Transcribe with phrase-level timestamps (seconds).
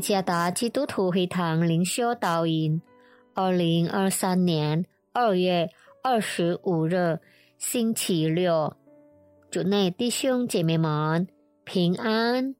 [0.00, 2.80] 加达基督徒会堂灵修导引，
[3.34, 5.68] 二零二三年二月
[6.02, 7.18] 二十五日，
[7.58, 8.76] 星期六，
[9.50, 11.26] 主内弟兄姐妹们
[11.64, 12.54] 平安。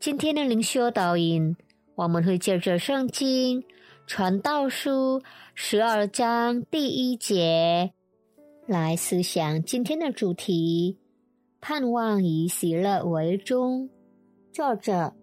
[0.00, 1.56] 今天的灵修导引，
[1.94, 3.62] 我们会借着圣经
[4.06, 5.22] 传道书
[5.54, 7.92] 十二章第一节
[8.66, 10.98] 来思想今天的主题：
[11.60, 13.88] 盼望以喜乐为终。
[14.52, 15.14] 作者。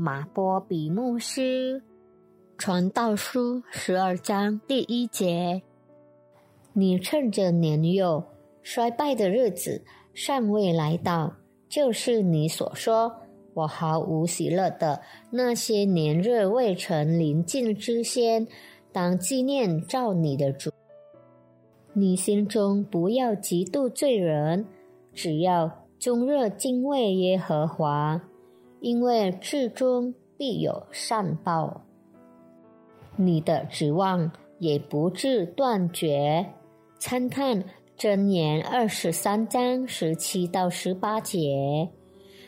[0.00, 1.82] 马波比牧师
[2.56, 5.60] 传道书十二章第一节：
[6.72, 8.22] 你趁着年幼
[8.62, 9.82] 衰败的日子
[10.14, 11.34] 尚未来到，
[11.68, 13.12] 就是你所说
[13.54, 15.02] 我毫无喜乐的
[15.32, 18.46] 那些年日未曾临近之先，
[18.92, 20.70] 当纪念照你的主。
[21.92, 24.64] 你心中不要嫉妒罪人，
[25.12, 28.22] 只要终日敬畏耶和华。
[28.80, 31.82] 因为至终必有善报，
[33.16, 36.46] 你的指望也不致断绝。
[36.98, 37.64] 参看
[37.96, 41.88] 箴言二十三章十七到十八节，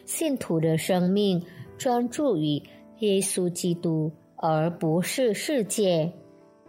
[0.04, 1.44] 信徒的生命
[1.76, 2.62] 专注于
[2.98, 6.12] 耶稣基督，而不是世界。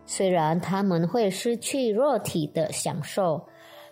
[0.06, 3.46] 虽然他们会失去肉体的享受。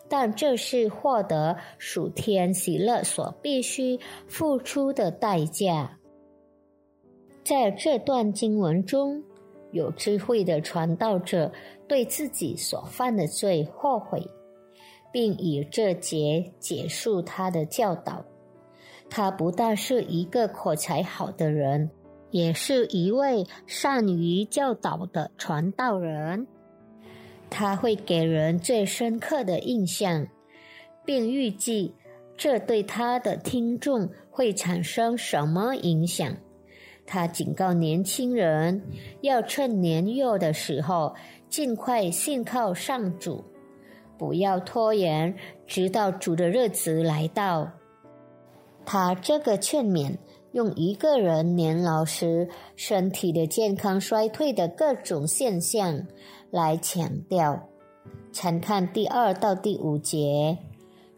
[0.10, 5.98] 但这是获得属天喜乐所必须付出的代价。
[7.44, 9.24] 在这段经文中，
[9.72, 11.52] 有智慧的传道者
[11.88, 14.28] 对自己所犯的罪后悔，
[15.12, 18.26] 并以这节结束他的教导。
[19.10, 21.90] 他不但是一个口才好的人，
[22.30, 26.46] 也是一位善于教导的传道人。
[27.50, 30.28] 他会给人最深刻的印象，
[31.06, 31.94] 并预计
[32.38, 36.36] 这对他的听众会产生什么影响。
[37.06, 38.84] 他警告年轻人
[39.22, 41.16] 要趁年幼的时候
[41.50, 43.44] 尽快信靠上主，
[44.16, 45.36] 不要拖延，
[45.66, 47.72] 直到主的日子来到。
[48.86, 50.16] 他这个劝勉
[50.52, 56.06] 用一个人年老时身体的健康衰退的各种现象。
[56.52, 57.70] 来强调，
[58.32, 60.58] 参看第二到第五节，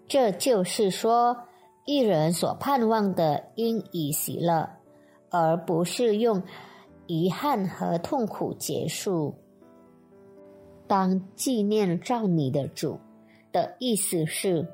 [0.08, 1.38] 这就是说，
[1.86, 4.70] 一人所盼望的应已喜乐，
[5.30, 6.44] 而不是用
[7.08, 9.34] 遗憾和痛苦结束。
[10.86, 13.00] 当纪念照你的主
[13.54, 14.68] 的意思是，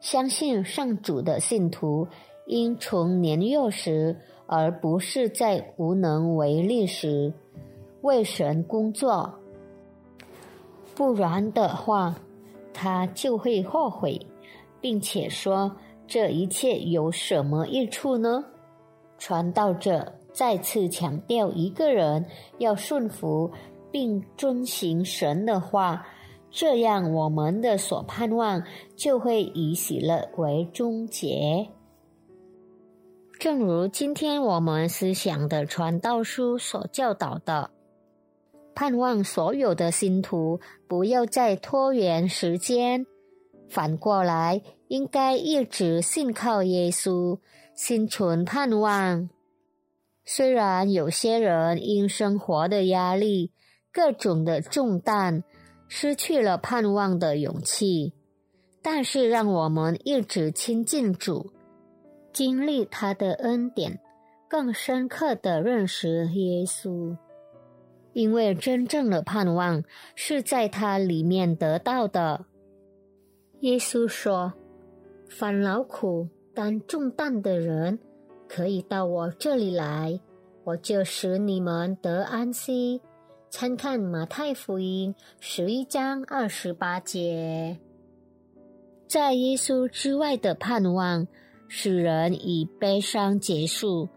[0.00, 2.06] 相信上主的信徒
[2.48, 4.16] 应从年幼时，
[4.46, 7.32] 而不是在无能为力时，
[8.00, 9.32] 为神工作。
[10.94, 12.14] 不然的话，
[12.72, 14.18] 他就会后悔，
[14.80, 15.70] 并且说
[16.06, 18.44] 这一切有什么益处呢？
[19.18, 22.24] 传道者再次强调，一个人
[22.58, 23.50] 要顺服
[23.92, 26.06] 并遵行神的话，
[26.50, 28.62] 这样我们的所盼望
[28.96, 31.68] 就会以喜乐为终结。
[33.38, 37.70] 正如今天我们思想的传道书所教导的。
[38.74, 43.06] 盼望所有的信徒不要再拖延时间，
[43.68, 47.38] 反过来应该一直信靠耶稣，
[47.76, 49.30] 心存盼望。
[50.24, 53.52] 虽然有些人因生活的压力、
[53.92, 55.44] 各种的重担，
[55.86, 58.12] 失去了盼望的勇气，
[58.82, 61.52] 但是让我们一直亲近主，
[62.38, 63.98] 经历他的恩典，
[64.48, 67.16] 更深刻的认识耶稣。
[68.12, 69.82] 因为真正的盼望
[70.14, 72.44] 是在他里面得到的。
[73.62, 74.52] 耶稣说
[75.28, 77.98] ：“烦劳苦担重担的人，
[78.46, 80.20] 可以到我这里来，
[80.62, 83.02] 我就使你们得安息。”
[83.50, 87.80] 参看马太福音十一章二十八节。
[89.08, 91.26] 在耶稣之外的盼望，
[91.68, 94.08] 使人以悲伤结束。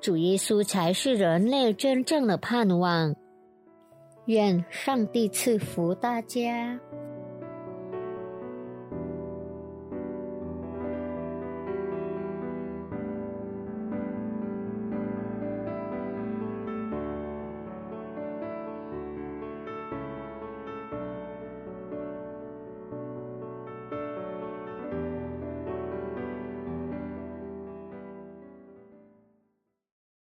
[0.00, 3.14] 主耶稣才是人类真正的盼望。
[4.26, 6.78] 愿上帝赐福大家。